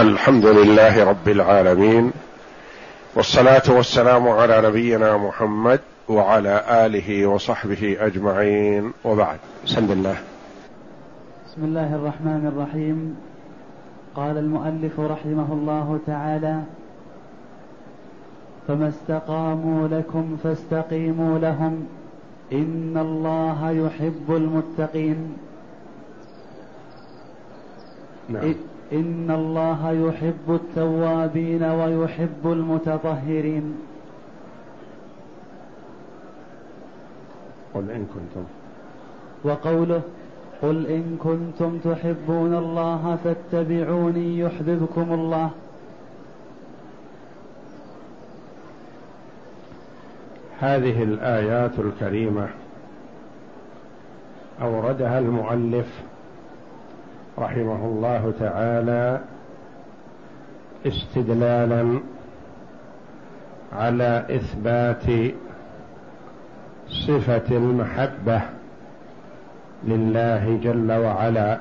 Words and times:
الحمد 0.00 0.46
لله 0.46 1.04
رب 1.04 1.28
العالمين 1.28 2.12
والصلاة 3.14 3.62
والسلام 3.68 4.28
على 4.28 4.62
نبينا 4.68 5.16
محمد 5.16 5.80
وعلى 6.08 6.64
آله 6.86 7.26
وصحبه 7.26 7.96
أجمعين 8.00 8.92
وبعد. 9.04 9.38
بسم 9.64 9.92
الله. 9.92 10.16
بسم 11.46 11.64
الله 11.64 11.94
الرحمن 11.94 12.46
الرحيم. 12.46 13.16
قال 14.16 14.38
المؤلف 14.38 15.00
رحمه 15.00 15.52
الله 15.52 15.98
تعالى 16.06 16.62
فما 18.68 18.88
استقاموا 18.88 19.88
لكم 19.88 20.36
فاستقيموا 20.42 21.38
لهم 21.38 21.86
إن 22.52 22.98
الله 22.98 23.70
يحب 23.70 24.24
المتقين. 24.28 25.36
نعم. 28.28 28.69
إن 28.92 29.30
الله 29.30 29.92
يحب 29.92 30.54
التوابين 30.54 31.62
ويحب 31.62 32.44
المتطهرين. 32.44 33.74
قل 37.74 37.90
إن 37.90 38.06
كنتم. 38.14 38.44
وقوله 39.44 40.02
قل 40.62 40.86
إن 40.86 41.16
كنتم 41.22 41.78
تحبون 41.78 42.54
الله 42.54 43.18
فاتبعوني 43.24 44.38
يحببكم 44.38 45.14
الله. 45.14 45.50
هذه 50.60 51.02
الآيات 51.02 51.78
الكريمة 51.78 52.48
أوردها 54.62 55.18
المؤلف 55.18 55.86
رحمه 57.38 57.84
الله 57.84 58.32
تعالى 58.40 59.20
استدلالا 60.86 62.00
على 63.72 64.24
إثبات 64.30 65.34
صفة 66.88 67.56
المحبة 67.56 68.40
لله 69.84 70.58
جل 70.62 70.92
وعلا. 70.92 71.60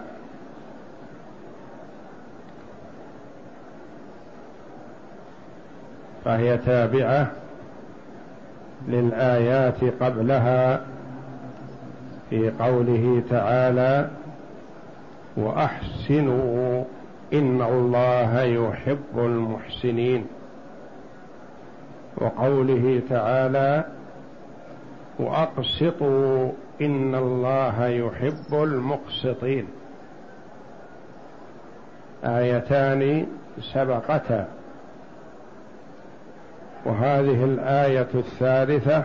فهي 6.25 6.57
تابعة 6.57 7.31
للآيات 8.88 9.83
قبلها 10.01 10.81
في 12.29 12.51
قوله 12.59 13.23
تعالى 13.29 14.09
وأحسنوا 15.38 16.83
إن 17.33 17.61
الله 17.61 18.41
يحب 18.41 19.16
المحسنين. 19.16 20.27
وقوله 22.17 23.02
تعالى 23.09 23.83
وأقسطوا 25.19 26.52
إن 26.81 27.16
الله 27.16 27.88
يحب 27.88 28.53
المقسطين. 28.53 29.67
آيتان 32.23 33.27
سبقتا. 33.73 34.47
وهذه 36.85 37.44
الآية 37.45 38.07
الثالثة 38.16 39.03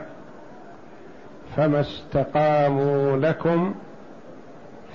فما 1.56 1.80
استقاموا 1.80 3.17
لكم 3.17 3.75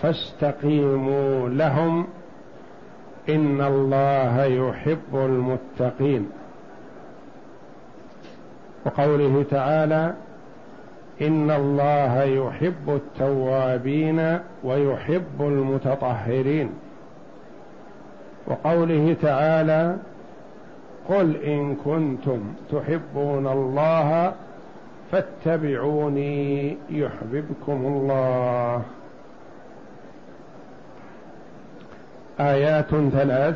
فاستقيموا 0.01 1.49
لهم 1.49 2.07
إن 3.29 3.61
الله 3.61 4.43
يحب 4.43 5.13
المتقين. 5.13 6.29
وقوله 8.85 9.45
تعالى 9.51 10.13
إن 11.21 11.51
الله 11.51 12.23
يحب 12.23 12.89
التوابين 12.89 14.39
ويحب 14.63 15.39
المتطهرين. 15.39 16.69
وقوله 18.47 19.15
تعالى 19.21 19.95
قل 21.09 21.35
إن 21.35 21.75
كنتم 21.75 22.39
تحبون 22.71 23.47
الله 23.47 24.33
فاتبعوني 25.11 26.77
يحببكم 26.89 27.85
الله. 27.85 28.81
آيات 32.39 32.89
ثلاث 32.89 33.55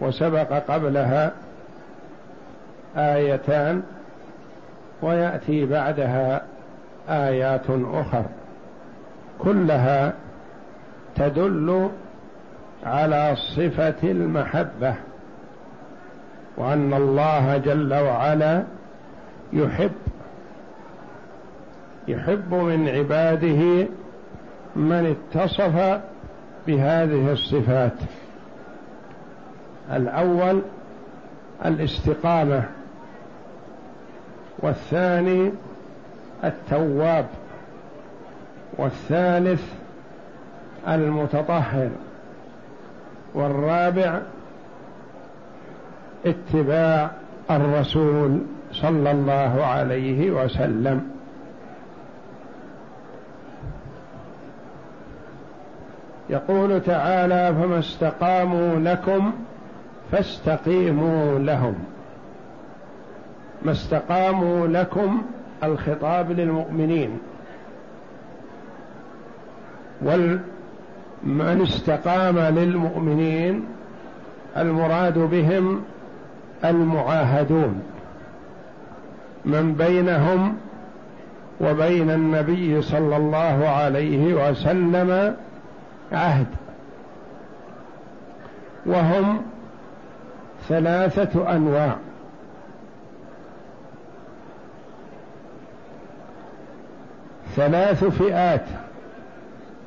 وسبق 0.00 0.52
قبلها 0.68 1.32
آيتان 2.96 3.82
ويأتي 5.02 5.66
بعدها 5.66 6.42
آيات 7.08 7.66
أخر 7.70 8.24
كلها 9.38 10.12
تدل 11.16 11.90
على 12.84 13.36
صفة 13.56 13.94
المحبة 14.02 14.94
وأن 16.56 16.94
الله 16.94 17.56
جل 17.56 17.94
وعلا 17.94 18.62
يحب 19.52 19.92
يحب 22.08 22.54
من 22.54 22.88
عباده 22.88 23.88
من 24.76 25.16
اتصف 25.34 26.00
بهذه 26.66 27.32
الصفات. 27.32 27.92
الأول 29.92 30.62
الاستقامة 31.64 32.64
والثاني 34.58 35.52
التواب 36.44 37.26
والثالث 38.78 39.62
المتطهر 40.88 41.90
والرابع 43.34 44.20
اتباع 46.26 47.10
الرسول 47.50 48.40
صلى 48.72 49.10
الله 49.10 49.64
عليه 49.64 50.30
وسلم. 50.30 51.15
يقول 56.30 56.80
تعالى 56.80 57.54
فما 57.54 57.78
استقاموا 57.78 58.78
لكم 58.78 59.32
فاستقيموا 60.12 61.38
لهم. 61.38 61.74
ما 63.62 63.72
استقاموا 63.72 64.66
لكم 64.66 65.22
الخطاب 65.64 66.32
للمؤمنين. 66.32 67.18
ومن 70.02 71.62
استقام 71.62 72.38
للمؤمنين 72.38 73.64
المراد 74.56 75.18
بهم 75.18 75.82
المعاهدون. 76.64 77.82
من 79.44 79.72
بينهم 79.72 80.56
وبين 81.60 82.10
النبي 82.10 82.82
صلى 82.82 83.16
الله 83.16 83.68
عليه 83.68 84.50
وسلم 84.50 85.36
عهد. 86.12 86.46
وهم 88.86 89.42
ثلاثة 90.68 91.52
أنواع. 91.56 91.96
ثلاث 97.56 98.04
فئات. 98.04 98.64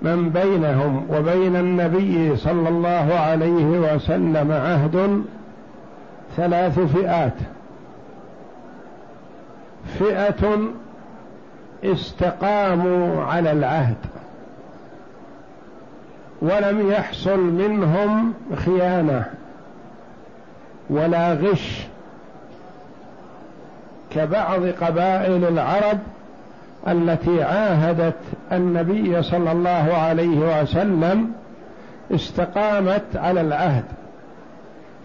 من 0.02 0.30
بينهم 0.30 1.07
وبين 1.09 1.56
النبي 1.56 2.36
صلى 2.36 2.69
الله 2.69 3.13
عليه 3.13 3.96
وسلم 3.96 4.51
عهد 4.51 5.24
ثلاث 6.38 6.80
فئات. 6.80 7.33
فئة 10.00 10.60
استقاموا 11.83 13.24
على 13.24 13.51
العهد. 13.51 13.98
ولم 16.41 16.91
يحصل 16.91 17.39
منهم 17.39 18.33
خيانة 18.56 19.25
ولا 20.89 21.33
غش. 21.33 21.81
كبعض 24.12 24.65
قبائل 24.65 25.45
العرب 25.45 26.00
التي 26.88 27.44
عاهدت 27.44 28.15
النبي 28.51 29.21
صلى 29.21 29.51
الله 29.51 29.94
عليه 29.94 30.62
وسلم 30.62 31.31
استقامت 32.15 33.15
على 33.15 33.41
العهد. 33.41 33.83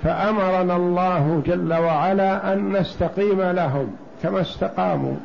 فأمرنا 0.04 0.76
الله 0.76 1.42
جل 1.46 1.74
وعلا 1.74 2.52
أن 2.52 2.72
نستقيم 2.72 3.42
لهم 3.42 3.96
كما 4.22 4.40
استقاموا. 4.40 5.16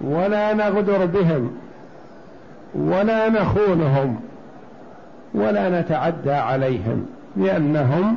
ولا 0.00 0.52
نغدر 0.54 1.06
بهم. 1.06 1.63
ولا 2.74 3.28
نخونهم 3.28 4.20
ولا 5.34 5.80
نتعدى 5.80 6.32
عليهم 6.32 7.06
لأنهم 7.36 8.16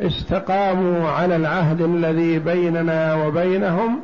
استقاموا 0.00 1.08
على 1.08 1.36
العهد 1.36 1.80
الذي 1.80 2.38
بيننا 2.38 3.14
وبينهم 3.14 4.00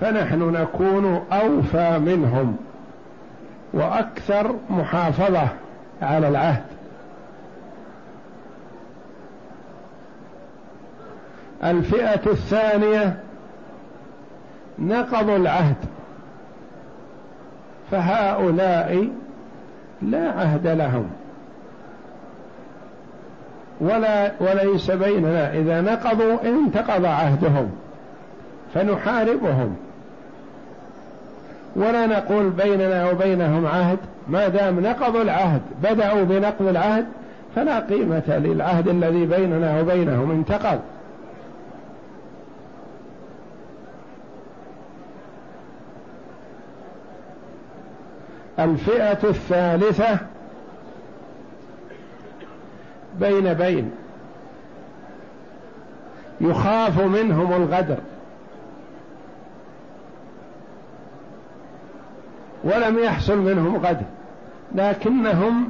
فنحن 0.00 0.38
نكون 0.38 1.22
أوفى 1.32 1.98
منهم 1.98 2.56
وأكثر 3.72 4.54
محافظة 4.70 5.48
على 6.02 6.28
العهد. 6.28 6.64
الفئة 11.64 12.30
الثانية 12.30 13.18
نقضوا 14.78 15.36
العهد. 15.36 15.76
فهؤلاء 17.90 19.08
لا 20.02 20.30
عهد 20.30 20.66
لهم. 20.66 21.10
ولا 23.80 24.32
وليس 24.40 24.90
بيننا 24.90 25.54
إذا 25.54 25.80
نقضوا 25.80 26.36
انتقض 26.44 27.04
عهدهم 27.04 27.70
فنحاربهم. 28.74 29.76
ولا 31.76 32.06
نقول 32.06 32.50
بيننا 32.50 33.10
وبينهم 33.10 33.66
عهد 33.66 33.98
ما 34.28 34.48
دام 34.48 34.80
نقضوا 34.80 35.22
العهد 35.22 35.60
بدأوا 35.82 36.24
بنقض 36.24 36.66
العهد 36.68 37.06
فلا 37.56 37.80
قيمة 37.80 38.22
للعهد 38.28 38.88
الذي 38.88 39.26
بيننا 39.26 39.80
وبينهم 39.80 40.30
انتقض. 40.30 40.80
الفئة 48.60 49.28
الثالثة 49.28 50.18
بين 53.20 53.54
بين. 53.54 53.90
يخاف 56.40 57.00
منهم 57.00 57.52
الغدر. 57.52 57.96
ولم 62.64 62.98
يحصل 62.98 63.38
منهم 63.38 63.76
غدر. 63.76 64.06
لكنهم 64.74 65.68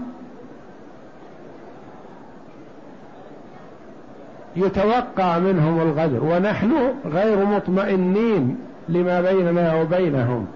يتوقع 4.56 5.38
منهم 5.38 5.80
الغدر. 5.80 6.24
ونحن 6.24 6.72
غير 7.06 7.44
مطمئنين 7.46 8.58
لما 8.88 9.20
بيننا 9.20 9.74
وبينهم. 9.74 10.46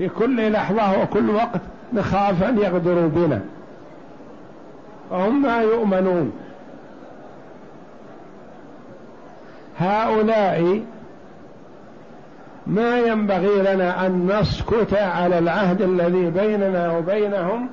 في 0.00 0.08
كل 0.08 0.52
لحظة 0.52 1.02
وكل 1.02 1.30
وقت 1.30 1.60
نخاف 1.92 2.42
أن 2.42 2.58
يغدروا 2.58 3.08
بنا. 3.08 3.40
وهم 5.10 5.42
ما 5.42 5.60
يؤمنون. 5.60 6.32
هؤلاء 9.78 10.82
ما 12.66 12.98
ينبغي 12.98 13.74
لنا 13.74 14.06
أن 14.06 14.38
نسكت 14.40 14.94
على 14.94 15.38
العهد 15.38 15.82
الذي 15.82 16.30
بيننا 16.30 16.98
وبينهم 16.98 17.68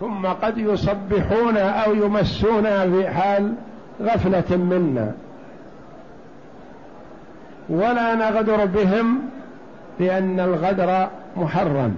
ثم 0.00 0.26
قد 0.26 0.58
يصبحون 0.58 1.56
أو 1.56 1.94
يمسون 1.94 2.62
في 2.62 3.08
حال 3.08 3.54
غفلة 4.02 4.56
منا. 4.56 5.12
ولا 7.68 8.14
نغدر 8.14 8.64
بهم 8.64 9.20
لأن 10.00 10.40
الغدر 10.40 11.08
محرم. 11.36 11.96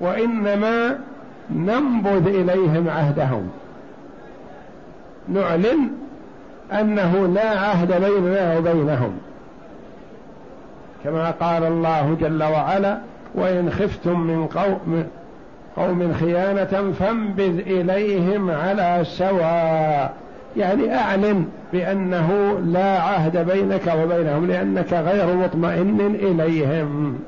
وإنما 0.00 0.98
ننبذ 1.50 2.26
إليهم 2.26 2.88
عهدهم. 2.88 3.50
نعلن 5.28 5.88
أنه 6.72 7.26
لا 7.26 7.50
عهد 7.50 8.04
بيننا 8.04 8.58
وبينهم. 8.58 9.12
كما 11.04 11.30
قال 11.30 11.64
الله 11.64 12.16
جل 12.20 12.42
وعلا 12.42 12.98
وإن 13.34 13.70
خفتم 13.70 14.20
من 14.20 14.46
قوم 14.46 15.04
قوم 15.76 16.12
خيانة 16.20 16.92
فانبذ 17.00 17.58
إليهم 17.58 18.50
على 18.50 19.00
سواء. 19.04 20.14
يعني 20.56 20.94
أعلن 20.94 21.46
بأنه 21.72 22.58
لا 22.66 23.02
عهد 23.02 23.50
بينك 23.50 23.94
وبينهم 24.02 24.46
لأنك 24.46 24.92
غير 24.92 25.36
مطمئن 25.36 26.00
إليهم. 26.00 27.18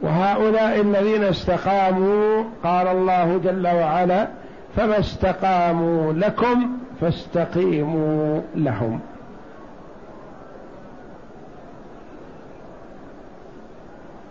وهؤلاء 0.00 0.80
الذين 0.80 1.24
استقاموا 1.24 2.44
قال 2.64 2.88
الله 2.88 3.40
جل 3.44 3.66
وعلا 3.66 4.28
فما 4.76 4.98
استقاموا 4.98 6.12
لكم 6.12 6.70
فاستقيموا 7.00 8.40
لهم. 8.54 9.00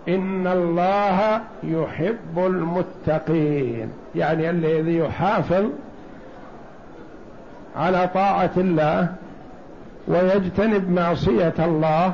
إن 0.08 0.48
الله 0.48 1.42
يحب 1.64 2.38
المتقين. 2.38 3.90
يعني 4.16 4.50
الذي 4.50 4.98
يحافظ 4.98 5.66
على 7.76 8.10
طاعة 8.14 8.52
الله 8.58 9.08
ويجتنب 10.08 10.92
معصية 10.92 11.54
الله 11.60 12.14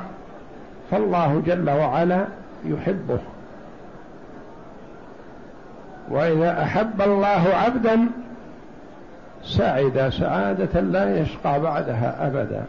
فالله 0.91 1.41
جل 1.45 1.69
وعلا 1.69 2.25
يحبه. 2.65 3.19
وإذا 6.09 6.63
أحب 6.63 7.01
الله 7.01 7.47
عبدا 7.53 8.07
سعد 9.43 10.09
سعادة 10.09 10.81
لا 10.81 11.19
يشقى 11.19 11.59
بعدها 11.59 12.27
أبدا. 12.27 12.63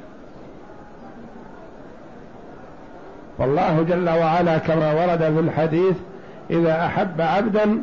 والله 3.39 3.83
جل 3.83 4.09
وعلا 4.09 4.59
كما 4.59 4.93
ورد 4.93 5.19
في 5.19 5.41
الحديث 5.41 5.97
إذا 6.51 6.87
أحب 6.87 7.21
عبدا 7.21 7.81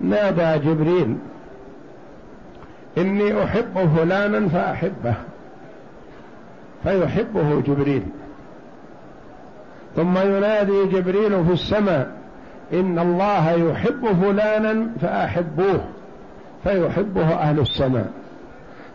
نادى 0.00 0.68
جبريل 0.68 1.16
إني 2.98 3.44
أحب 3.44 3.96
فلانا 3.96 4.48
فأحبه 4.48 5.14
فيحبه 6.84 7.60
جبريل. 7.60 8.02
ثم 9.96 10.18
ينادي 10.18 10.84
جبريل 10.84 11.44
في 11.44 11.52
السماء 11.52 12.23
إن 12.72 12.98
الله 12.98 13.50
يحب 13.50 14.06
فلانا 14.22 14.90
فأحبوه 15.00 15.84
فيحبه 16.64 17.34
أهل 17.34 17.60
السماء. 17.60 18.10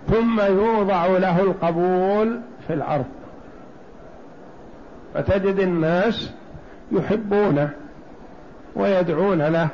ثم 0.07 0.41
يوضع 0.41 1.05
له 1.05 1.41
القبول 1.41 2.39
في 2.67 2.73
الأرض. 2.73 3.05
فتجد 5.13 5.59
الناس 5.59 6.33
يحبونه 6.91 7.69
ويدعون 8.75 9.41
له 9.41 9.67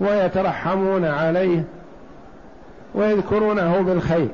ويترحمون 0.00 1.04
عليه 1.04 1.64
ويذكرونه 2.94 3.80
بالخير. 3.80 4.28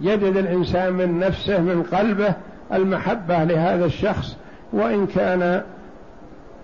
يجد 0.00 0.36
الإنسان 0.36 0.92
من 0.92 1.18
نفسه 1.18 1.60
من 1.60 1.82
قلبه 1.82 2.34
المحبة 2.72 3.44
لهذا 3.44 3.84
الشخص 3.84 4.36
وإن 4.72 5.06
كان 5.06 5.62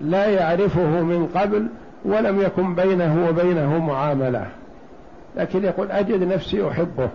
لا 0.01 0.27
يعرفه 0.27 1.03
من 1.03 1.27
قبل 1.35 1.67
ولم 2.05 2.41
يكن 2.41 2.75
بينه 2.75 3.29
وبينه 3.29 3.79
معاملة. 3.79 4.47
لكن 5.37 5.65
يقول 5.65 5.91
أجد 5.91 6.23
نفسي 6.23 6.69
أحبه 6.69 7.09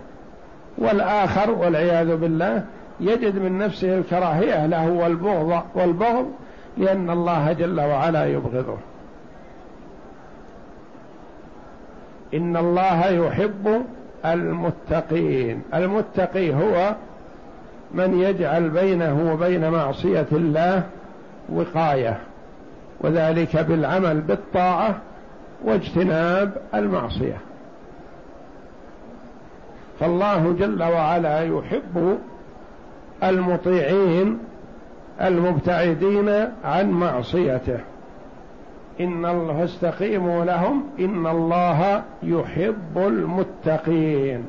والآخر 0.78 1.50
والعياذ 1.50 2.16
بالله 2.16 2.64
يجد 3.00 3.38
من 3.38 3.58
نفسه 3.58 3.98
الكراهية 3.98 4.66
له 4.66 4.90
والبغض 4.90 5.62
والبغض 5.74 6.26
لأن 6.78 7.10
الله 7.10 7.52
جل 7.52 7.80
وعلا 7.80 8.26
يبغضه. 8.26 8.76
إن 12.34 12.56
الله 12.56 13.06
يحب 13.06 13.82
المتقين 14.24 15.62
المتقي 15.74 16.54
هو 16.54 16.94
من 17.94 18.20
يجعل 18.20 18.70
بينه 18.70 19.32
وبين 19.32 19.70
معصية 19.70 20.26
الله 20.32 20.82
وقاية 21.52 22.18
وذلك 23.00 23.56
بالعمل 23.56 24.20
بالطاعة 24.20 24.96
واجتناب 25.64 26.52
المعصية. 26.74 27.36
فالله 30.00 30.52
جل 30.58 30.82
وعلا 30.82 31.40
يحب 31.40 32.18
المطيعين 33.22 34.38
المبتعدين 35.20 36.28
عن 36.64 36.90
معصيته. 36.90 37.78
إن 39.00 39.26
الله 39.26 39.58
فاستقيموا 39.58 40.44
لهم 40.44 40.84
إن 41.00 41.26
الله 41.26 42.02
يحب 42.22 42.96
المتقين. 42.96 44.44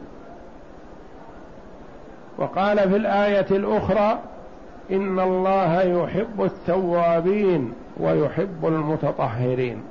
وقال 2.41 2.77
في 2.89 2.95
الآية 2.95 3.45
الأخرى 3.51 4.19
إن 4.91 5.19
الله 5.19 5.81
يحب 5.81 6.43
التوابين 6.43 7.73
ويحب 7.97 8.65
المتطهرين. 8.65 9.83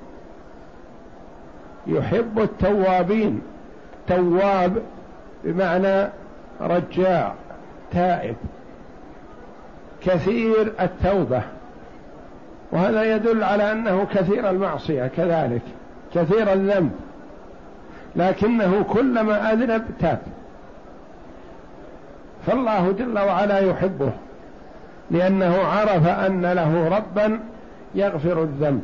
يحب 1.86 2.40
التوابين. 2.40 3.42
تواب 4.08 4.82
بمعنى 5.44 6.08
رجاع 6.60 7.34
تائب. 7.92 8.36
كثير 10.02 10.72
التوبة. 10.80 11.42
وهذا 12.72 13.14
يدل 13.14 13.44
على 13.44 13.72
أنه 13.72 14.06
كثير 14.14 14.50
المعصية 14.50 15.06
كذلك. 15.06 15.62
كثير 16.14 16.52
الذنب. 16.52 16.92
لكنه 18.16 18.82
كلما 18.82 19.52
أذنب 19.52 19.84
تاب. 20.00 20.18
فالله 22.46 22.92
جل 22.92 23.18
وعلا 23.18 23.58
يحبه 23.58 24.10
لأنه 25.10 25.56
عرف 25.56 26.06
أن 26.06 26.46
له 26.46 26.88
ربا 26.88 27.40
يغفر 27.94 28.42
الذنب. 28.42 28.82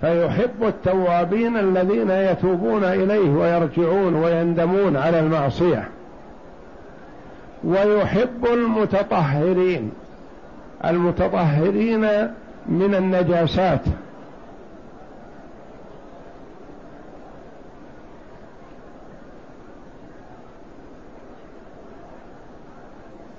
فيحب 0.00 0.62
التوابين 0.62 1.56
الذين 1.56 2.10
يتوبون 2.10 2.84
إليه 2.84 3.30
ويرجعون 3.30 4.14
ويندمون 4.14 4.96
على 4.96 5.20
المعصية. 5.20 5.88
ويحب 7.64 8.46
المتطهرين 8.52 9.92
المتطهرين 10.84 12.00
من 12.68 12.94
النجاسات. 12.94 13.80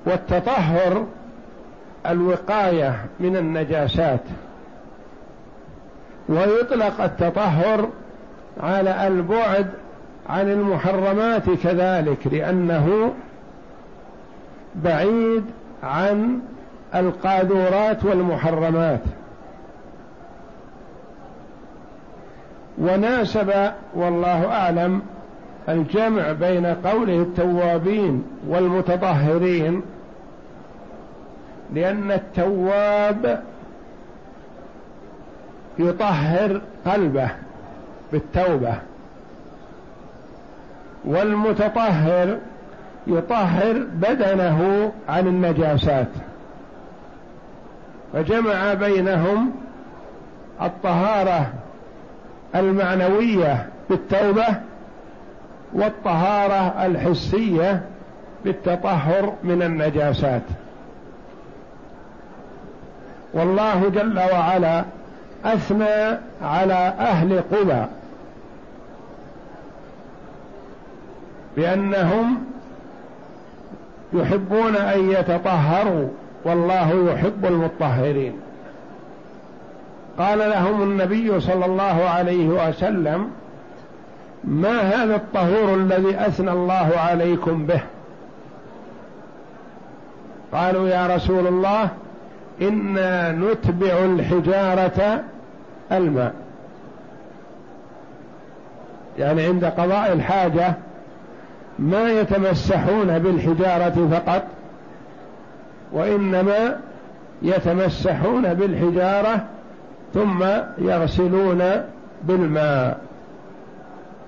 والتطهر 0.07 1.05
الوقاية 2.05 3.05
من 3.19 3.37
النجاسات. 3.37 4.21
ويطلق 6.29 7.01
التطهر 7.01 7.89
على 8.59 9.07
البعد 9.07 9.67
عن 10.29 10.51
المحرمات 10.51 11.49
كذلك 11.63 12.27
لأنه 12.27 13.13
بعيد 14.75 15.43
عن 15.83 16.39
القاذورات 16.95 18.05
والمحرمات. 18.05 19.01
وناسب 22.81 23.71
والله 23.95 24.45
أعلم 24.45 25.01
الجمع 25.69 26.31
بين 26.31 26.65
قوله 26.65 27.21
التوابين 27.21 28.23
والمتطهرين 28.47 29.81
لأن 31.73 32.11
التواب 32.11 33.43
يطهر 35.79 36.61
قلبه 36.85 37.29
بالتوبة 38.11 38.73
والمتطهر 41.05 42.37
يطهر 43.07 43.85
بدنه 43.93 44.91
عن 45.09 45.27
النجاسات. 45.27 46.07
فجمع 48.13 48.73
بينهم 48.73 49.51
الطهارة 50.61 51.53
المعنوية 52.55 53.69
بالتوبة 53.89 54.45
والطهارة 55.73 56.85
الحسية 56.85 57.81
بالتطهر 58.45 59.33
من 59.43 59.61
النجاسات. 59.61 60.41
والله 63.33 63.89
جل 63.89 64.19
وعلا 64.19 64.85
أثنى 65.45 66.17
على 66.41 66.93
أهل 66.99 67.41
قبى 67.51 67.85
بأنهم 71.57 72.45
يحبون 74.13 74.75
أن 74.75 75.11
يتطهروا 75.11 76.07
والله 76.45 77.11
يحب 77.11 77.45
المطهرين. 77.45 78.33
قال 80.19 80.39
لهم 80.39 80.81
النبي 80.81 81.39
صلى 81.39 81.65
الله 81.65 82.09
عليه 82.09 82.47
وسلم 82.47 83.31
ما 84.43 84.81
هذا 84.81 85.15
الطهور 85.15 85.75
الذي 85.75 86.19
أثنى 86.19 86.51
الله 86.51 86.91
عليكم 86.97 87.65
به؟ 87.65 87.81
قالوا 90.53 90.89
يا 90.89 91.15
رسول 91.15 91.47
الله 91.47 91.89
إنا 92.61 93.31
نتبع 93.31 94.05
الحجارة 94.05 95.23
الماء. 95.91 96.33
يعني 99.19 99.45
عند 99.45 99.65
قضاء 99.65 100.13
الحاجة 100.13 100.73
ما 101.79 102.11
يتمسحون 102.11 103.19
بالحجارة 103.19 104.09
فقط 104.11 104.43
وإنما 105.91 106.79
يتمسحون 107.41 108.53
بالحجارة 108.53 109.45
ثم 110.13 110.43
يغسلون 110.77 111.63
بالماء. 112.23 112.99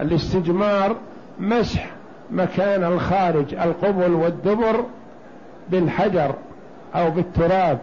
الاستجمار 0.00 0.96
مسح 1.40 1.86
مكان 2.30 2.84
الخارج 2.84 3.54
القبل 3.54 4.12
والدبر 4.12 4.84
بالحجر 5.70 6.34
أو 6.94 7.10
بالتراب 7.10 7.78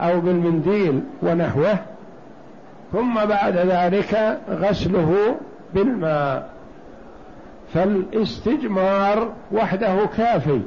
أو 0.00 0.20
بالمنديل 0.20 1.00
ونحوه. 1.22 1.78
ثم 2.92 3.14
بعد 3.24 3.56
ذلك 3.56 4.38
غسله 4.50 5.36
بالماء. 5.74 6.50
فالاستجمار 7.74 9.32
وحده 9.52 9.96
كافي. 10.16 10.60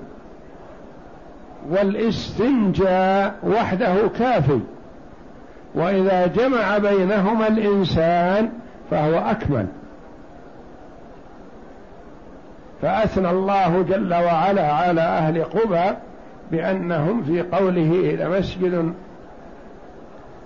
والاستنجاء 1.69 3.36
وحده 3.43 4.07
كافي. 4.19 4.59
وإذا 5.75 6.27
جمع 6.27 6.77
بينهما 6.77 7.48
الإنسان 7.48 8.50
فهو 8.91 9.13
أكمل. 9.13 9.67
فأثنى 12.81 13.29
الله 13.29 13.86
جل 13.89 14.13
وعلا 14.13 14.71
على 14.71 15.01
أهل 15.01 15.43
قبى 15.43 15.95
بأنهم 16.51 17.24
في 17.24 17.41
قوله 17.41 18.17
لمسجد 18.19 18.93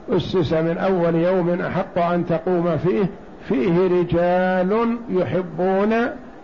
أسس 0.09 0.53
من 0.53 0.77
أول 0.77 1.15
يوم 1.15 1.61
أحق 1.61 1.97
أن 1.99 2.25
تقوم 2.25 2.77
فيه 2.77 3.05
فيه 3.49 3.87
رجال 3.87 4.97
يحبون 5.09 5.93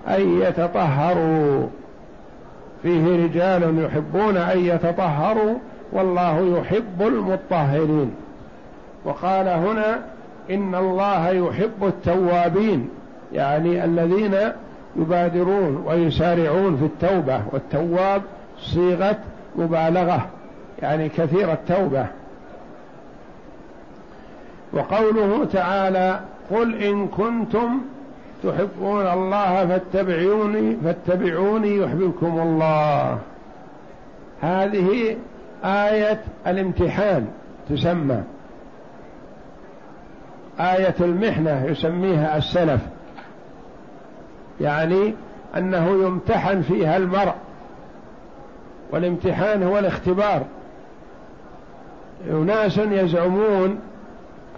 أن 0.08 0.42
يتطهروا. 0.42 1.68
فيه 2.84 3.26
رجال 3.26 3.84
يحبون 3.84 4.38
أن 4.38 4.60
يتطهروا 4.60 5.56
والله 5.92 6.60
يحب 6.60 7.02
المطهرين. 7.02 8.12
وقال 9.06 9.48
هنا 9.48 10.00
إن 10.50 10.76
الله 10.76 11.30
يحب 11.30 11.84
التوابين 11.84 12.90
يعني 13.34 13.86
الذين 13.86 14.36
يبادرون 14.96 15.84
ويسارعون 15.86 16.78
في 16.78 16.86
التوبة 16.86 17.42
والتواب 17.52 18.22
صيغة 18.60 19.18
مبالغة 19.56 20.26
يعني 20.82 21.10
كثير 21.10 21.52
التوبة. 21.54 22.06
وقوله 24.74 25.46
تعالى 25.46 26.20
قل 26.52 26.84
إن 26.84 27.08
كنتم 27.08 27.82
تحبون 28.44 29.08
الله 29.08 29.68
فاتبعوني 29.68 30.78
فاتبعوني 30.84 31.78
يحببكم 31.78 32.40
الله. 32.40 33.18
هذه 34.42 35.18
آية 35.64 36.22
الامتحان 36.48 37.28
تسمى. 37.70 38.24
آية 40.60 40.96
المحنة 41.02 41.66
يسميها 41.66 42.38
السلف. 42.38 42.82
يعني 44.62 45.14
أنه 45.58 45.90
يمتحن 45.90 46.62
فيها 46.62 46.98
المرء 46.98 47.34
والامتحان 48.92 49.64
هو 49.64 49.80
الاختبار. 49.80 50.42
أناس 52.30 52.78
يزعمون 52.78 53.80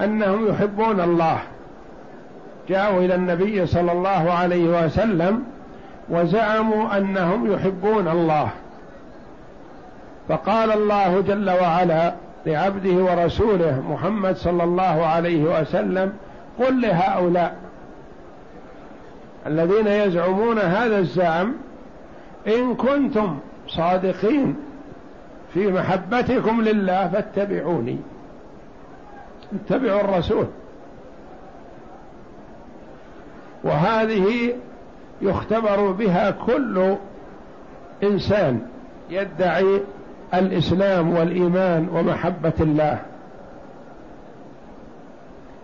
أنهم 0.02 0.48
يحبون 0.48 1.02
الله. 1.02 1.40
جاءوا 2.70 3.00
إلى 3.00 3.16
النبي 3.16 3.66
صلى 3.66 3.92
الله 3.92 4.32
عليه 4.32 4.86
وسلم 4.86 5.44
وزعموا 6.10 6.98
أنهم 6.98 7.54
يحبون 7.54 8.08
الله. 8.08 8.50
فقال 10.30 10.72
الله 10.72 11.22
جل 11.22 11.50
وعلا 11.50 12.14
لعبده 12.46 12.94
ورسوله 12.94 13.84
محمد 13.90 14.36
صلى 14.36 14.64
الله 14.64 15.06
عليه 15.06 15.44
وسلم 15.44 16.14
قل 16.60 16.82
لهؤلاء 16.82 17.56
الذين 19.48 19.88
يزعمون 19.88 20.60
هذا 20.60 20.98
الزعم 20.98 21.54
إن 22.48 22.76
كنتم 22.76 23.40
صادقين 23.68 24.56
في 25.54 25.72
محبتكم 25.72 26.62
لله 26.62 27.08
فاتبعوني. 27.08 27.98
اتبعوا 29.54 30.02
الرسول. 30.02 30.46
وهذه 33.64 34.54
يختبر 35.22 35.92
بها 35.92 36.32
كل 36.32 36.96
إنسان 38.04 38.62
يدعي 39.10 39.82
الإسلام 40.34 41.14
والإيمان 41.14 41.90
ومحبة 41.94 42.54
الله. 42.60 43.00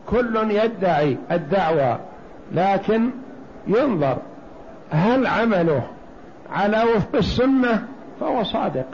كل 0.10 0.52
يدعي 0.52 1.18
الدعوة 1.32 2.00
لكن 2.52 3.10
ينظر 3.68 4.18
هل 4.92 5.28
عمله 5.28 5.84
على 6.54 6.84
وفق 6.84 7.16
السنة 7.16 7.88
فهو 8.20 8.44
صادق. 8.44 8.86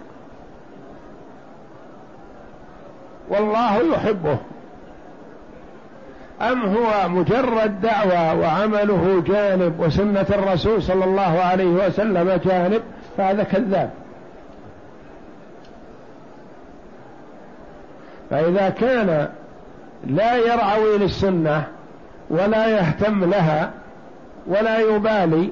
والله 3.29 3.93
يحبه. 3.93 4.37
أم 6.41 6.61
هو 6.61 7.09
مجرد 7.09 7.81
دعوة 7.81 8.39
وعمله 8.39 9.23
جانب 9.27 9.79
وسنة 9.79 10.25
الرسول 10.29 10.83
صلى 10.83 11.05
الله 11.05 11.41
عليه 11.41 11.87
وسلم 11.87 12.39
جانب 12.45 12.81
فهذا 13.17 13.43
كذاب. 13.43 13.89
فإذا 18.29 18.69
كان 18.69 19.29
لا 20.07 20.35
يرعوي 20.35 20.97
للسنة 20.97 21.63
ولا 22.29 22.67
يهتم 22.67 23.23
لها 23.29 23.71
ولا 24.47 24.79
يبالي. 24.79 25.49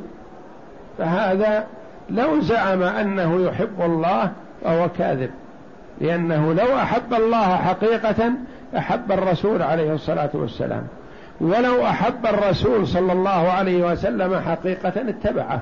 فهذا 0.97 1.67
لو 2.09 2.41
زعم 2.41 2.83
أنه 2.83 3.45
يحب 3.45 3.81
الله 3.81 4.31
فهو 4.63 4.89
كاذب 4.97 5.29
لأنه 6.01 6.53
لو 6.53 6.75
أحب 6.75 7.13
الله 7.13 7.55
حقيقة 7.55 8.31
أحب 8.77 9.11
الرسول 9.11 9.61
عليه 9.61 9.93
الصلاة 9.93 10.29
والسلام 10.33 10.83
ولو 11.41 11.85
أحب 11.85 12.25
الرسول 12.25 12.87
صلى 12.87 13.13
الله 13.13 13.51
عليه 13.51 13.91
وسلم 13.91 14.39
حقيقة 14.39 14.93
اتبعه. 15.09 15.59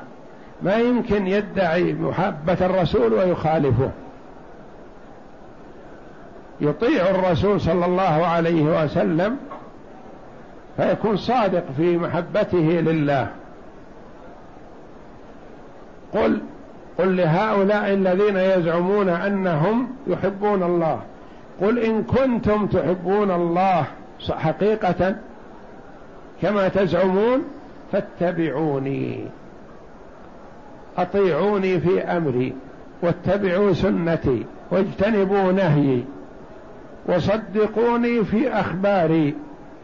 ما 0.61 0.75
يمكن 0.75 1.27
يدعي 1.27 1.93
محبة 1.93 2.57
الرسول 2.61 3.13
ويخالفه. 3.13 3.89
يطيع 6.61 7.09
الرسول 7.09 7.61
صلى 7.61 7.85
الله 7.85 8.27
عليه 8.27 8.83
وسلم 8.83 9.37
فيكون 10.79 11.17
صادق 11.17 11.63
في 11.77 11.97
محبته 11.97 12.57
لله. 12.57 13.27
قل 16.13 16.41
قل 16.97 17.17
لهؤلاء 17.17 17.93
الذين 17.93 18.37
يزعمون 18.37 19.09
أنهم 19.09 19.87
يحبون 20.07 20.63
الله. 20.63 21.01
قل 21.61 21.79
إن 21.79 22.03
كنتم 22.03 22.67
تحبون 22.67 23.31
الله 23.31 23.85
حقيقة 24.29 25.15
كما 26.41 26.67
تزعمون 26.67 27.43
فاتبعوني. 27.91 29.25
أطيعوني 30.97 31.79
في 31.79 32.01
أمري 32.01 32.53
واتبعوا 33.01 33.73
سنتي 33.73 34.45
واجتنبوا 34.71 35.51
نهيي 35.51 36.05
وصدقوني 37.07 38.23
في 38.23 38.49
أخباري. 38.49 39.35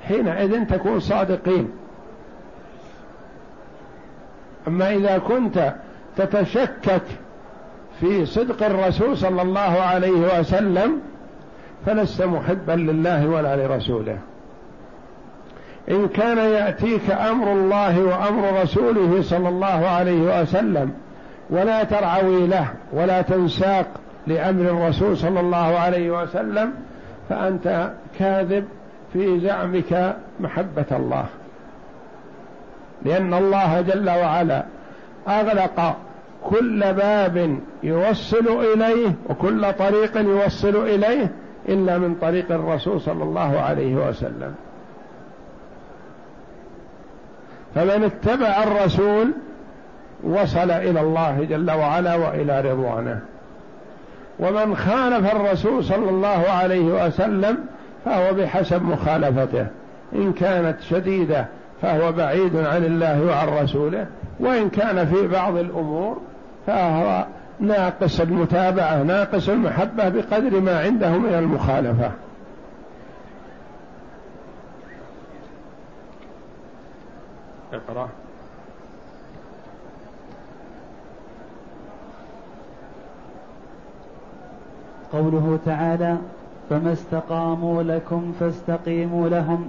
حينئذ 0.08 0.66
تكون 0.66 1.00
صادقين. 1.00 1.72
أما 4.68 4.94
إذا 4.94 5.18
كنت 5.18 5.74
تتشكك 6.18 7.02
في 8.00 8.26
صدق 8.26 8.66
الرسول 8.66 9.18
صلى 9.18 9.42
الله 9.42 9.60
عليه 9.82 10.40
وسلم 10.40 11.02
فلست 11.86 12.22
محبا 12.22 12.72
لله 12.72 13.28
ولا 13.28 13.56
لرسوله. 13.56 14.18
إن 15.90 16.08
كان 16.08 16.38
يأتيك 16.38 17.12
أمر 17.12 17.52
الله 17.52 18.04
وأمر 18.04 18.62
رسوله 18.62 19.22
صلى 19.22 19.50
الله 19.50 19.88
عليه 19.88 20.42
وسلم 20.42 20.94
ولا 21.50 21.84
ترعوي 21.84 22.48
له 22.48 22.68
ولا 22.94 23.22
تنساق 23.22 23.86
لأمر 24.28 24.62
الرسول 24.62 25.18
صلى 25.18 25.40
الله 25.40 25.80
عليه 25.80 26.24
وسلم 26.24 26.74
فأنت 27.30 27.92
كاذب 28.20 28.66
في 29.16 29.40
زعمك 29.40 30.16
محبة 30.40 30.86
الله. 30.92 31.26
لأن 33.06 33.34
الله 33.34 33.82
جل 33.82 34.10
وعلا 34.10 34.64
أغلق 35.28 35.96
كل 36.44 36.94
باب 36.94 37.60
يوصل 37.84 38.48
إليه 38.48 39.12
وكل 39.30 39.74
طريق 39.74 40.18
يوصل 40.18 40.76
إليه 40.76 41.32
إلا 41.70 41.98
من 41.98 42.16
طريق 42.22 42.52
الرسول 42.52 43.02
صلى 43.02 43.24
الله 43.24 43.60
عليه 43.60 43.96
وسلم. 43.96 44.56
فمن 47.76 48.04
اتبع 48.04 48.64
الرسول 48.64 49.32
وصل 50.24 50.72
إلى 50.72 51.02
الله 51.02 51.44
جل 51.50 51.72
وعلا 51.72 52.16
وإلى 52.16 52.62
رضوانه. 52.62 53.20
ومن 54.40 54.76
خالف 54.76 55.36
الرسول 55.36 55.84
صلى 55.84 56.10
الله 56.10 56.46
عليه 56.50 57.06
وسلم 57.06 57.58
فهو 58.06 58.34
بحسب 58.34 58.82
مخالفته. 58.82 59.68
إن 60.14 60.34
كانت 60.34 60.82
شديدة 60.82 61.46
فهو 61.82 62.12
بعيد 62.12 62.56
عن 62.56 62.86
الله 62.86 63.26
وعن 63.26 63.64
رسوله 63.64 64.08
وإن 64.40 64.70
كان 64.70 65.06
في 65.06 65.28
بعض 65.28 65.56
الأمور 65.56 66.22
فهو 66.68 67.26
ناقص 67.60 68.20
المتابعة 68.20 69.04
ناقص 69.04 69.50
المحبة 69.50 70.10
بقدر 70.10 70.60
ما 70.60 70.80
عنده 70.80 71.18
من 71.18 71.34
المخالفة. 71.34 72.12
اقرأ. 77.74 78.10
قوله 85.14 85.60
تعالى 85.66 86.18
فما 86.70 86.94
استقاموا 86.94 87.84
لكم 87.84 88.34
فاستقيموا 88.40 89.30
لهم. 89.30 89.68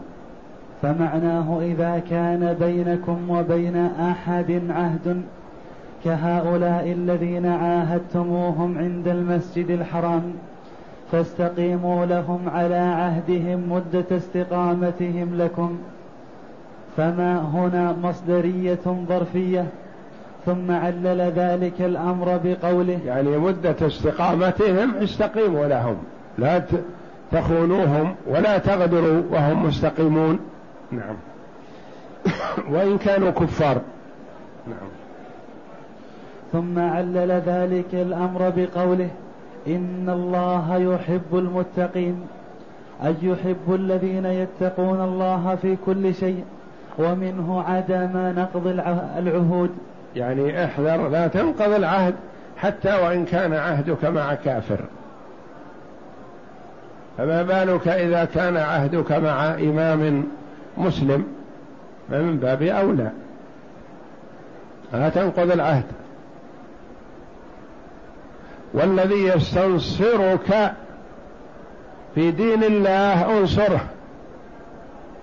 فمعناه 0.83 1.61
إذا 1.63 2.03
كان 2.11 2.57
بينكم 2.61 3.31
وبين 3.31 3.77
أحد 3.87 4.63
عهد 4.71 5.23
كهؤلاء 6.05 6.93
الذين 6.93 7.47
عاهدتموهم 7.47 8.79
عند 8.79 9.09
المسجد 9.09 9.71
الحرام 9.71 10.23
فاستقيموا 11.13 12.07
لهم 12.07 12.49
على 12.49 12.75
عهدهم 12.75 13.73
مدة 13.73 14.17
استقامتهم 14.17 15.35
لكم. 15.39 15.79
فما 16.97 17.41
هنا 17.41 17.97
مصدرية 18.03 19.05
ظرفية 19.09 19.67
ثم 20.47 20.71
علل 20.71 21.33
ذلك 21.37 21.81
الأمر 21.81 22.41
بقوله. 22.45 22.99
يعني 23.07 23.39
مدة 23.39 23.77
استقامتهم 23.83 24.95
استقيموا 24.95 25.67
لهم. 25.67 25.97
لا 26.38 26.62
تخونوهم 27.33 28.14
ولا 28.27 28.59
تغدروا 28.59 29.22
وهم 29.31 29.66
مستقيمون. 29.66 30.38
نعم. 30.92 31.16
وإن 32.72 32.99
كانوا 32.99 33.31
كفار. 33.31 33.81
نعم. 34.66 34.88
ثم 36.53 36.79
علل 36.79 37.42
ذلك 37.46 37.94
الأمر 37.94 38.53
بقوله 38.57 39.09
إن 39.66 40.09
الله 40.09 40.77
يحب 40.77 41.38
المتقين 41.38 42.27
أي 43.05 43.14
يحب 43.22 43.75
الذين 43.75 44.27
يتقون 44.27 45.01
الله 45.01 45.59
في 45.62 45.77
كل 45.87 46.14
شيء 46.14 46.44
ومنه 46.99 47.62
عدم 47.62 48.11
نقض 48.14 48.66
العهود. 49.18 49.70
يعني 50.16 50.64
احذر 50.64 51.09
لا 51.09 51.27
تنقض 51.27 51.72
العهد 51.72 52.14
حتى 52.57 52.94
وإن 52.94 53.25
كان 53.25 53.53
عهدك 53.53 54.05
مع 54.05 54.35
كافر. 54.35 54.81
فما 57.19 57.43
بالك 57.43 57.89
إذا 57.89 58.25
كان 58.25 58.57
عهدك 58.57 59.13
مع 59.13 59.55
إمام 59.55 60.25
مسلم؟ 60.77 61.27
فمن 62.11 62.37
باب 62.37 62.63
أولى. 62.63 63.11
لا 64.93 65.09
تنقض 65.09 65.51
العهد. 65.51 65.85
والذي 68.75 69.27
يستنصرك 69.27 70.73
في 72.15 72.31
دين 72.31 72.65
الله 72.65 73.39
انصره 73.39 73.81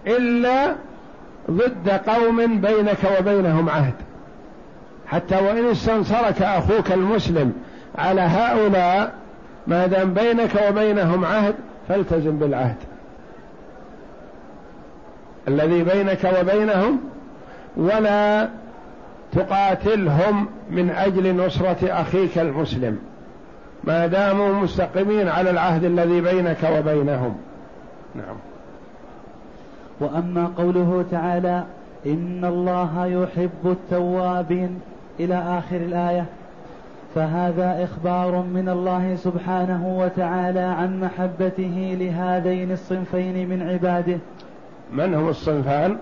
إلا 0.07 0.75
ضد 1.51 1.89
قوم 1.89 2.61
بينك 2.61 2.97
وبينهم 3.19 3.69
عهد. 3.69 3.93
حتى 5.07 5.35
وإن 5.35 5.65
استنصرك 5.65 6.41
أخوك 6.41 6.91
المسلم 6.91 7.53
على 7.95 8.21
هؤلاء 8.21 9.13
ما 9.67 9.87
دام 9.87 10.13
بينك 10.13 10.51
وبينهم 10.69 11.25
عهد 11.25 11.55
فالتزم 11.87 12.37
بالعهد. 12.37 12.75
الذي 15.47 15.83
بينك 15.83 16.33
وبينهم 16.39 16.99
ولا 17.77 18.49
تقاتلهم 19.31 20.47
من 20.69 20.89
أجل 20.89 21.45
نصرة 21.45 21.77
أخيك 21.83 22.37
المسلم. 22.37 22.99
ما 23.83 24.07
داموا 24.07 24.53
مستقيمين 24.53 25.27
على 25.27 25.49
العهد 25.49 25.83
الذي 25.83 26.21
بينك 26.21 26.69
وبينهم. 26.77 27.37
نعم. 28.15 28.35
وأما 29.99 30.51
قوله 30.57 31.05
تعالى 31.11 31.63
إن 32.05 32.45
الله 32.45 33.05
يحب 33.05 33.65
التوابين 33.65 34.79
إلى 35.19 35.35
آخر 35.35 35.75
الآية 35.75 36.25
فهذا 37.15 37.83
إخبار 37.83 38.41
من 38.41 38.69
الله 38.69 39.15
سبحانه 39.15 39.97
وتعالى 39.99 40.59
عن 40.59 40.99
محبته 40.99 41.97
لهذين 41.99 42.71
الصنفين 42.71 43.49
من 43.49 43.69
عباده. 43.69 44.17
من 44.93 45.13
هم 45.13 45.29
الصنفان؟ 45.29 45.97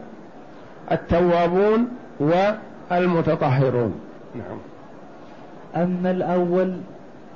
التوابون 0.92 1.88
والمتطهرون. 2.20 3.94
نعم. 4.36 4.58
أما 5.76 6.12
الأول 6.12 6.74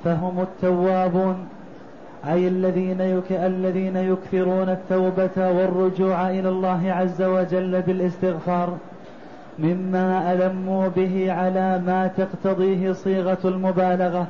فهم 0.04 0.40
التوابون 0.40 1.48
أي 2.28 2.48
الذين 2.48 3.00
يك... 3.00 3.32
الذين 3.32 3.96
يكثرون 3.96 4.68
التوبة 4.68 5.50
والرجوع 5.50 6.30
إلى 6.30 6.48
الله 6.48 6.92
عز 6.92 7.22
وجل 7.22 7.82
بالإستغفار. 7.82 8.76
مما 9.58 10.32
ألموا 10.32 10.88
به 10.88 11.32
على 11.32 11.82
ما 11.86 12.10
تقتضيه 12.16 12.92
صيغة 12.92 13.38
المبالغة 13.44 14.26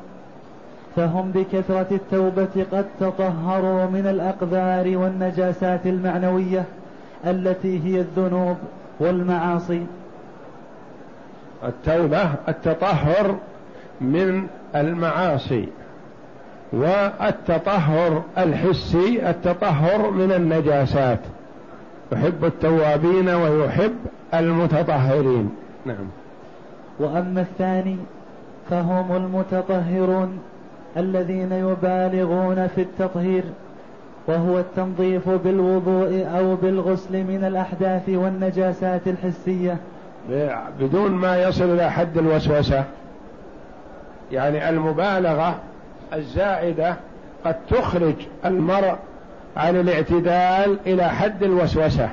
فهم 0.97 1.31
بكثرة 1.31 1.87
التوبة 1.93 2.67
قد 2.73 2.85
تطهروا 3.01 3.87
من 3.87 4.07
الأقذار 4.07 4.97
والنجاسات 4.97 5.87
المعنوية 5.87 6.65
التي 7.27 7.81
هي 7.85 8.01
الذنوب 8.01 8.57
والمعاصي. 9.01 9.87
التوبة 11.65 12.31
التطهر 12.49 13.37
من 14.01 14.47
المعاصي 14.75 15.69
والتطهر 16.73 18.23
الحسي 18.39 19.31
التطهر 19.31 20.11
من 20.11 20.33
النجاسات. 20.33 21.21
يحب 22.12 22.45
التوابين 22.45 23.29
ويحب 23.29 23.95
المتطهرين. 24.35 25.51
نعم. 25.87 26.07
وأما 26.99 27.41
الثاني 27.41 27.97
فهم 28.71 29.17
المتطهرون 29.17 30.39
الذين 30.97 31.53
يبالغون 31.53 32.67
في 32.67 32.81
التطهير 32.81 33.43
وهو 34.27 34.59
التنظيف 34.59 35.29
بالوضوء 35.29 36.27
أو 36.39 36.55
بالغسل 36.55 37.25
من 37.25 37.45
الأحداث 37.45 38.09
والنجاسات 38.09 39.01
الحسية. 39.07 39.77
بدون 40.81 41.11
ما 41.11 41.43
يصل 41.43 41.65
إلى 41.65 41.91
حد 41.91 42.19
الوسوسة. 42.19 42.85
يعني 44.33 44.69
المبالغة 44.69 45.55
الزائدة 46.12 46.97
قد 47.45 47.57
تخرج 47.71 48.15
المرء 48.45 48.97
عن 49.57 49.77
الاعتدال 49.77 50.79
إلى 50.87 51.09
حد 51.09 51.43
الوسوسة. 51.43 52.09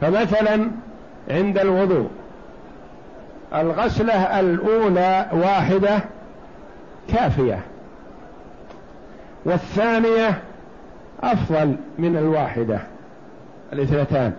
فمثلا 0.00 0.70
عند 1.30 1.58
الوضوء. 1.58 2.10
الغسلة 3.54 4.40
الأولى 4.40 5.26
واحدة 5.32 5.98
كافية. 7.08 7.58
والثانية 9.44 10.42
أفضل 11.22 11.76
من 11.98 12.16
الواحدة 12.16 12.80
الاثنتان. 13.72 14.32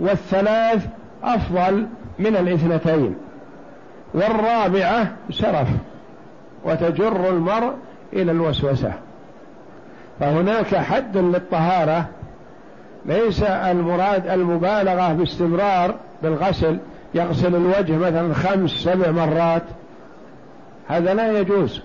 والثلاث 0.00 0.86
أفضل 1.22 1.86
من 2.18 2.36
الاثنتين. 2.36 3.14
والرابعة 4.14 5.06
سرف 5.30 5.68
وتجر 6.64 7.28
المرء 7.28 7.72
إلى 8.12 8.32
الوسوسة. 8.32 8.92
فهناك 10.20 10.76
حد 10.76 11.16
للطهارة 11.16 12.08
ليس 13.06 13.42
المراد 13.42 14.26
المبالغة 14.26 15.12
باستمرار 15.12 15.94
بالغسل 16.22 16.78
يغسل 17.14 17.54
الوجه 17.54 17.96
مثلا 17.96 18.34
خمس 18.34 18.70
سبع 18.70 19.10
مرات. 19.10 19.62
هذا 20.88 21.14
لا 21.14 21.38
يجوز 21.38 21.80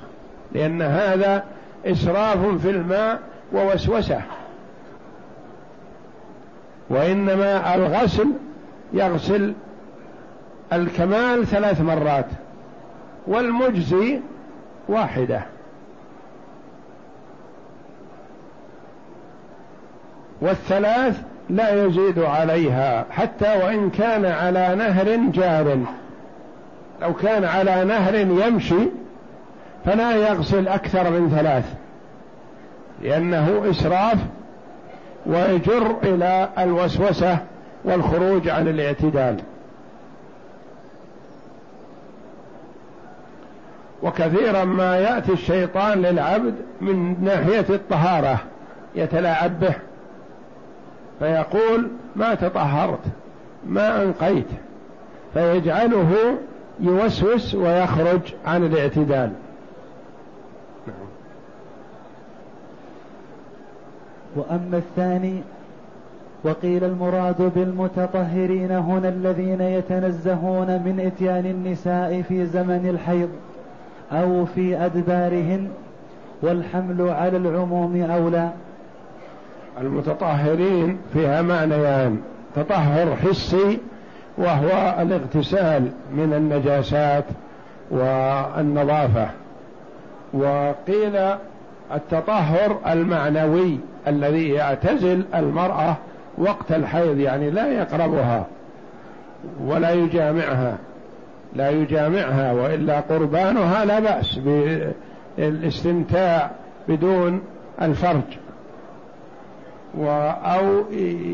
لأن 0.51 0.81
هذا 0.81 1.43
إسراف 1.85 2.45
في 2.61 2.69
الماء 2.69 3.19
ووسوسة. 3.53 4.21
وإنما 6.89 7.75
الغسل 7.75 8.27
يغسل 8.93 9.53
الكمال 10.73 11.47
ثلاث 11.47 11.81
مرات 11.81 12.25
والمجزي 13.27 14.19
واحدة. 14.87 15.41
والثلاث 20.41 21.21
لا 21.49 21.85
يزيد 21.85 22.19
عليها 22.19 23.05
حتى 23.11 23.57
وإن 23.63 23.89
كان 23.89 24.25
على 24.25 24.75
نهر 24.75 25.15
جار. 25.15 25.77
لو 27.01 27.13
كان 27.13 27.45
على 27.45 27.83
نهر 27.83 28.15
يمشي 28.15 28.89
فلا 29.85 30.15
يغسل 30.15 30.67
أكثر 30.67 31.09
من 31.09 31.29
ثلاث 31.29 31.65
لأنه 33.01 33.63
إسراف 33.69 34.17
ويجر 35.25 35.95
إلى 36.03 36.49
الوسوسة 36.57 37.37
والخروج 37.83 38.49
عن 38.49 38.67
الاعتدال. 38.67 39.37
وكثيرا 44.03 44.63
ما 44.63 44.97
يأتي 44.97 45.33
الشيطان 45.33 46.01
للعبد 46.01 46.55
من 46.81 47.23
ناحية 47.23 47.65
الطهارة 47.69 48.39
يتلاعب 48.95 49.59
به. 49.59 49.73
فيقول 51.19 51.87
ما 52.15 52.35
تطهرت 52.35 52.99
ما 53.67 54.03
أنقيت. 54.03 54.47
فيجعله 55.33 56.37
يوسوس 56.79 57.55
ويخرج 57.55 58.19
عن 58.45 58.63
الاعتدال. 58.63 59.31
وأما 64.35 64.77
الثاني 64.77 65.41
وقيل 66.43 66.83
المراد 66.83 67.51
بالمتطهرين 67.55 68.71
هنا 68.71 69.09
الذين 69.09 69.61
يتنزهون 69.61 70.67
من 70.67 70.99
إتيان 71.05 71.45
النساء 71.45 72.21
في 72.21 72.45
زمن 72.45 72.89
الحيض 72.89 73.29
أو 74.11 74.45
في 74.45 74.77
أدبارهن 74.77 75.67
والحمل 76.41 77.09
على 77.09 77.37
العموم 77.37 78.01
أولى. 78.01 78.49
المتطهرين 79.81 80.97
فيها 81.13 81.41
معنيان. 81.41 82.21
تطهر 82.55 83.15
حسي 83.15 83.79
وهو 84.37 84.95
الاغتسال 85.01 85.91
من 86.13 86.33
النجاسات 86.33 87.25
والنظافة. 87.91 89.29
وقيل 90.33 91.35
التطهر 91.93 92.79
المعنوي 92.87 93.77
الذي 94.07 94.49
يعتزل 94.49 95.23
المرأة 95.35 95.95
وقت 96.37 96.71
الحيض 96.71 97.19
يعني 97.19 97.49
لا 97.49 97.67
يقربها 97.71 98.45
ولا 99.65 99.91
يجامعها. 99.91 100.77
لا 101.55 101.69
يجامعها 101.69 102.51
وإلا 102.51 102.99
قربانها 102.99 103.85
لا 103.85 103.99
بأس 103.99 104.39
بالاستمتاع 105.37 106.51
بدون 106.87 107.41
الفرج. 107.81 108.37
أو 109.97 110.83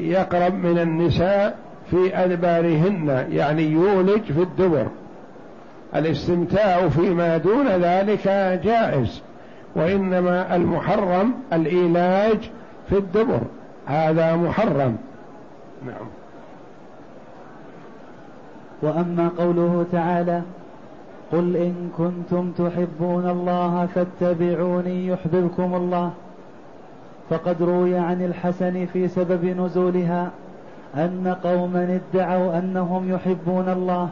يقرب 0.02 0.54
من 0.54 0.80
النساء 0.80 1.58
في 1.92 2.18
أدبارهن 2.18 3.28
يعني 3.32 3.64
يولج 3.64 4.22
في 4.22 4.42
الدبر. 4.42 4.88
الاستمتاع 5.96 6.90
فيما 6.90 7.38
دون 7.38 7.68
ذلك 7.68 8.28
جائز 8.64 9.22
وإنما 9.76 10.56
المحرم 10.56 11.34
الإيلاج 11.54 12.52
في 12.90 12.98
الدبر. 12.98 13.40
هذا 13.86 14.36
محرم. 14.36 14.98
نعم. 15.86 16.08
وأما 18.82 19.32
قوله 19.38 19.86
تعالى 19.92 20.42
قل 21.32 21.56
إن 21.56 21.90
كنتم 21.98 22.52
تحبون 22.52 23.30
الله 23.30 23.88
فاتبعوني 23.96 25.08
يحببكم 25.08 25.76
الله. 25.76 26.12
فقد 27.30 27.64
روي 27.64 27.98
عن 27.98 28.26
الحسن 28.26 28.86
في 28.94 29.08
سبب 29.08 29.46
نزولها 29.46 30.32
أن 30.96 31.36
قوما 31.44 32.00
ادعوا 32.14 32.60
أنهم 32.60 33.12
يحبون 33.14 33.70
الله 33.70 34.10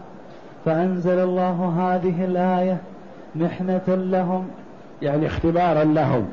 فأنزل 0.65 1.19
الله 1.19 1.73
هذه 1.79 2.25
الآية 2.25 2.77
محنة 3.35 3.87
لهم. 3.87 4.47
يعني 5.01 5.27
اختبارا 5.27 5.83
لهم. 5.83 6.29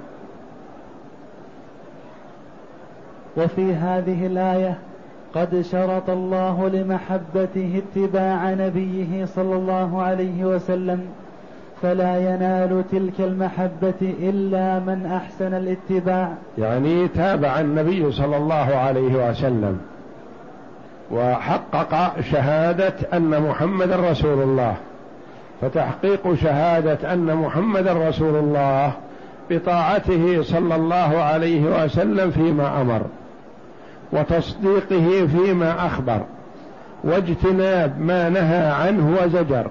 وفي 3.37 3.75
هذه 3.75 4.27
الآية 4.27 4.79
قد 5.35 5.61
شرط 5.61 6.11
الله 6.11 6.69
لمحبته 6.69 7.83
اتباع 7.83 8.55
نبيه 8.55 9.25
صلى 9.25 9.55
الله 9.57 10.03
عليه 10.03 10.45
وسلم 10.45 11.07
فلا 11.83 12.19
ينال 12.19 12.85
تلك 12.93 13.21
المحبة 13.21 14.14
إلا 14.23 14.79
من 14.79 15.07
أحسن 15.07 15.55
الاتباع. 15.55 16.33
يعني 16.59 17.09
تابع 17.09 17.61
النبي 17.61 18.12
صلى 18.12 18.37
الله 18.37 18.77
عليه 18.77 19.31
وسلم 19.31 19.81
وحقق 21.11 22.21
شهادة 22.21 22.95
أن 23.12 23.43
محمد 23.43 23.93
رسول 23.93 24.43
الله 24.43 24.75
فتحقيق 25.61 26.35
شهادة 26.35 27.12
أن 27.12 27.37
محمد 27.37 27.88
رسول 27.88 28.37
الله 28.37 28.93
بطاعته 29.51 30.43
صلى 30.43 30.75
الله 30.77 31.23
عليه 31.23 31.85
وسلم 31.85 32.31
فيما 32.31 32.81
أمر 32.81 33.03
وتصديقه 34.12 35.27
فيما 35.27 35.87
أخبر 35.87 36.21
واجتناب 37.05 38.01
ما 38.01 38.29
نهى 38.29 38.66
عنه 38.71 39.19
وزجر. 39.23 39.66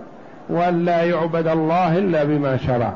وأن 0.50 0.86
لا 0.86 1.04
يعبد 1.04 1.48
الله 1.48 1.98
إلا 1.98 2.24
بما 2.24 2.58
شرع. 2.58 2.94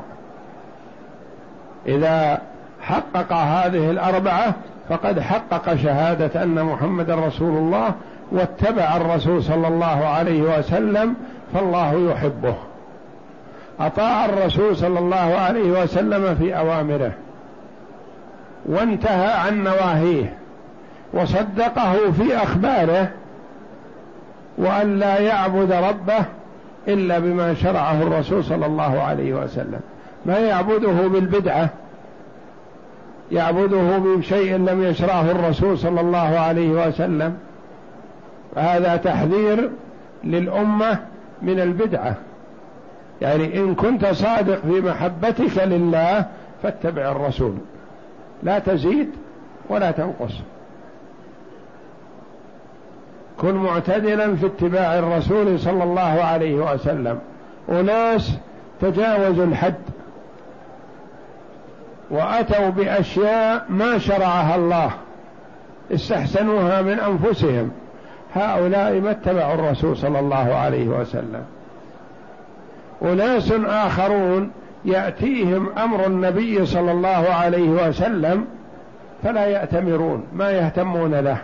إذا 1.86 2.38
حقق 2.80 3.32
هذه 3.32 3.90
الأربعة 3.90 4.54
فقد 4.88 5.20
حقق 5.20 5.74
شهادة 5.74 6.42
أن 6.42 6.64
محمد 6.64 7.10
رسول 7.10 7.56
الله 7.56 7.92
واتبع 8.32 8.96
الرسول 8.96 9.42
صلى 9.42 9.68
الله 9.68 10.06
عليه 10.06 10.58
وسلم 10.58 11.14
فالله 11.54 12.10
يحبه. 12.10 12.54
أطاع 13.80 14.24
الرسول 14.24 14.76
صلى 14.76 14.98
الله 14.98 15.16
عليه 15.16 15.82
وسلم 15.82 16.34
في 16.34 16.58
أوامره 16.58 17.12
وانتهى 18.66 19.32
عن 19.32 19.64
نواهيه 19.64 20.34
وصدقه 21.12 22.12
في 22.12 22.36
أخباره 22.36 23.08
وأن 24.58 24.98
لا 24.98 25.18
يعبد 25.18 25.72
ربه 25.72 26.24
إلا 26.88 27.18
بما 27.18 27.54
شرعه 27.54 28.02
الرسول 28.02 28.44
صلى 28.44 28.66
الله 28.66 29.00
عليه 29.00 29.34
وسلم. 29.34 29.80
ما 30.26 30.38
يعبده 30.38 31.08
بالبدعة 31.08 31.68
يعبده 33.32 33.98
بشيء 33.98 34.56
لم 34.56 34.84
يشرعه 34.84 35.30
الرسول 35.30 35.78
صلى 35.78 36.00
الله 36.00 36.38
عليه 36.38 36.88
وسلم. 36.88 37.36
هذا 38.56 38.96
تحذير 38.96 39.70
للأمة 40.24 40.98
من 41.42 41.60
البدعة. 41.60 42.14
يعني 43.22 43.58
إن 43.58 43.74
كنت 43.74 44.06
صادق 44.06 44.60
في 44.60 44.80
محبتك 44.80 45.58
لله 45.58 46.26
فاتبع 46.62 47.12
الرسول. 47.12 47.54
لا 48.42 48.58
تزيد 48.58 49.10
ولا 49.68 49.90
تنقص. 49.90 50.32
كن 53.40 53.54
معتدلا 53.54 54.36
في 54.36 54.46
اتباع 54.46 54.98
الرسول 54.98 55.60
صلى 55.60 55.84
الله 55.84 56.22
عليه 56.22 56.54
وسلم. 56.54 57.18
أناس 57.68 58.38
تجاوزوا 58.80 59.44
الحد 59.44 59.74
وأتوا 62.10 62.68
بأشياء 62.68 63.64
ما 63.68 63.98
شرعها 63.98 64.56
الله 64.56 64.90
استحسنوها 65.94 66.82
من 66.82 67.00
أنفسهم. 67.00 67.70
هؤلاء 68.34 69.00
ما 69.00 69.10
اتبعوا 69.10 69.54
الرسول 69.54 69.96
صلى 69.96 70.18
الله 70.18 70.54
عليه 70.54 70.88
وسلم. 70.88 71.42
أناس 73.02 73.52
آخرون 73.66 74.50
يأتيهم 74.84 75.68
أمر 75.78 76.06
النبي 76.06 76.66
صلى 76.66 76.92
الله 76.92 77.26
عليه 77.30 77.68
وسلم 77.68 78.46
فلا 79.22 79.46
يأتمرون 79.46 80.24
ما 80.32 80.50
يهتمون 80.50 81.14
له. 81.14 81.38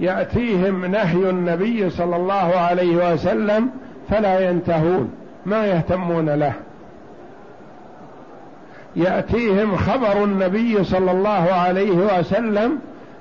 يأتيهم 0.00 0.84
نهي 0.84 1.30
النبي 1.30 1.90
صلى 1.90 2.16
الله 2.16 2.56
عليه 2.56 3.12
وسلم 3.12 3.70
فلا 4.10 4.50
ينتهون 4.50 5.10
ما 5.46 5.66
يهتمون 5.66 6.30
له. 6.30 6.52
يأتيهم 8.96 9.76
خبر 9.76 10.24
النبي 10.24 10.84
صلى 10.84 11.10
الله 11.10 11.52
عليه 11.52 12.18
وسلم 12.18 12.78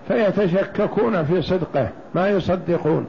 فيتشككون 0.08 1.24
في 1.24 1.42
صدقه 1.42 1.90
ما 2.16 2.30
يصدقون. 2.30 3.06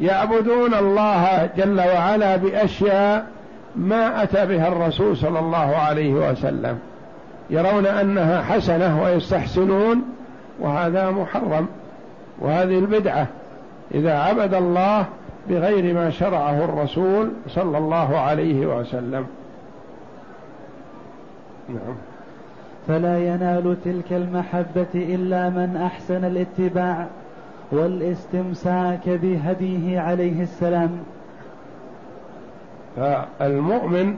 يعبدون 0.00 0.74
الله 0.74 1.48
جل 1.56 1.80
وعلا 1.80 2.36
بأشياء 2.36 3.26
ما 3.76 4.22
أتى 4.22 4.46
بها 4.46 4.68
الرسول 4.68 5.16
صلى 5.16 5.38
الله 5.38 5.76
عليه 5.76 6.12
وسلم 6.12 6.78
يرون 7.50 7.86
أنها 7.86 8.42
حسنة 8.42 9.02
ويستحسنون. 9.02 10.02
وهذا 10.60 11.10
محرم. 11.10 11.66
وهذه 12.38 12.78
البدعة 12.78 13.26
إذا 13.94 14.18
عبد 14.18 14.54
الله 14.54 15.06
بغير 15.48 15.94
ما 15.94 16.10
شرعه 16.10 16.64
الرسول 16.64 17.30
صلى 17.48 17.78
الله 17.78 18.18
عليه 18.18 18.66
وسلم. 18.66 19.26
نعم. 21.68 21.94
فلا 22.88 23.18
ينال 23.18 23.76
تلك 23.84 24.12
المحبة 24.12 24.94
إلا 24.94 25.48
من 25.48 25.76
أحسن 25.86 26.24
الاتباع 26.24 27.06
والاستمساك 27.72 29.08
بهديه 29.08 30.00
عليه 30.00 30.42
السلام. 30.42 30.90
فالمؤمن 32.96 34.16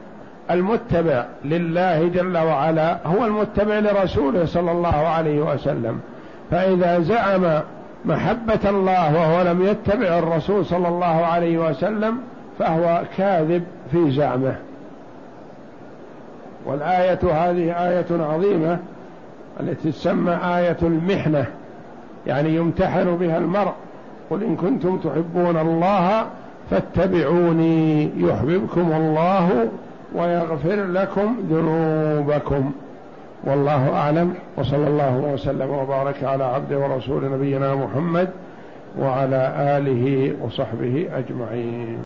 المتبع 0.51 1.25
لله 1.45 2.09
جل 2.09 2.39
وعلا 2.39 3.07
هو 3.07 3.25
المتبع 3.25 3.79
لرسوله 3.79 4.45
صلى 4.45 4.73
الله 4.73 4.97
عليه 4.97 5.41
وسلم. 5.41 6.01
فإذا 6.53 7.01
زعم 7.01 7.61
محبة 8.05 8.71
الله 8.71 9.15
وهو 9.15 9.43
لم 9.43 9.67
يتبع 9.67 10.19
الرسول 10.19 10.67
صلى 10.67 10.89
الله 10.89 11.27
عليه 11.27 11.59
وسلم 11.59 12.19
فهو 12.59 13.03
كاذب 13.17 13.65
في 13.93 14.11
زعمه. 14.11 14.55
والآية 16.67 17.19
هذه 17.23 17.89
آية 17.89 18.07
عظيمة 18.11 18.79
التي 19.61 19.93
تسمى 19.93 20.33
آية 20.33 20.77
المحنة 20.83 21.47
يعني 22.27 22.57
يمتحن 22.57 23.17
بها 23.17 23.39
المرء. 23.39 23.73
قل 24.31 24.43
إن 24.43 24.57
كنتم 24.57 24.99
تحبون 24.99 25.57
الله 25.57 26.27
فاتبعوني 26.71 28.11
يحببكم 28.17 28.93
الله 28.93 29.69
ويغفر 30.15 30.85
لكم 30.85 31.37
ذنوبكم. 31.51 32.73
والله 33.45 33.97
أعلم 33.97 34.35
وصلى 34.57 34.87
الله 34.89 35.17
وسلم 35.17 35.71
وبارك 35.71 36.25
على 36.25 36.45
عبد 36.45 36.73
ورسول 36.73 37.33
نبينا 37.33 37.75
محمد 37.75 38.29
وعلى 38.99 39.55
آله 39.79 40.33
وصحبه 40.41 41.09
أجمعين. 41.15 41.99